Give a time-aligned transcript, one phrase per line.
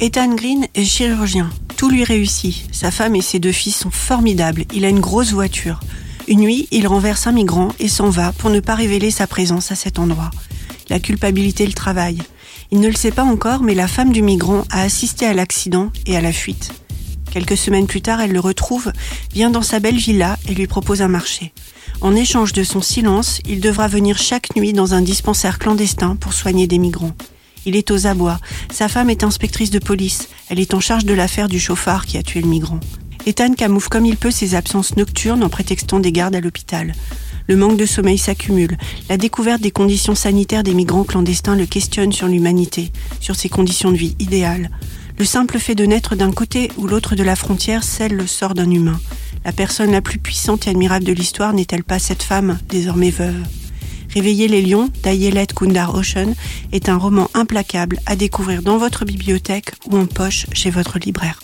[0.00, 1.50] Ethan Green est chirurgien.
[1.76, 2.68] Tout lui réussit.
[2.70, 4.64] Sa femme et ses deux fils sont formidables.
[4.72, 5.80] Il a une grosse voiture.
[6.28, 9.72] Une nuit, il renverse un migrant et s'en va pour ne pas révéler sa présence
[9.72, 10.30] à cet endroit.
[10.88, 12.22] La culpabilité le travaille.
[12.70, 15.90] Il ne le sait pas encore, mais la femme du migrant a assisté à l'accident
[16.06, 16.70] et à la fuite.
[17.32, 18.92] Quelques semaines plus tard, elle le retrouve,
[19.34, 21.52] vient dans sa belle villa et lui propose un marché.
[22.00, 26.34] En échange de son silence, il devra venir chaque nuit dans un dispensaire clandestin pour
[26.34, 27.16] soigner des migrants.
[27.68, 28.40] Il est aux abois.
[28.72, 30.30] Sa femme est inspectrice de police.
[30.48, 32.80] Elle est en charge de l'affaire du chauffard qui a tué le migrant.
[33.26, 36.94] Ethan camoufle comme il peut ses absences nocturnes en prétextant des gardes à l'hôpital.
[37.46, 38.78] Le manque de sommeil s'accumule.
[39.10, 42.90] La découverte des conditions sanitaires des migrants clandestins le questionne sur l'humanité,
[43.20, 44.70] sur ses conditions de vie idéales.
[45.18, 48.54] Le simple fait de naître d'un côté ou l'autre de la frontière scelle le sort
[48.54, 48.98] d'un humain.
[49.44, 53.44] La personne la plus puissante et admirable de l'histoire n'est-elle pas cette femme, désormais veuve?
[54.18, 56.34] Réveiller les lions d'Ayelet Kundar Ocean
[56.72, 61.38] est un roman implacable à découvrir dans votre bibliothèque ou en poche chez votre libraire.